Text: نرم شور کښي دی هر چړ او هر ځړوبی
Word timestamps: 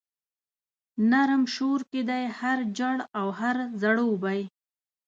نرم 1.09 1.43
شور 1.55 1.79
کښي 1.89 2.01
دی 2.09 2.23
هر 2.39 2.59
چړ 2.77 2.97
او 3.19 3.27
هر 3.39 3.55
ځړوبی 3.81 4.41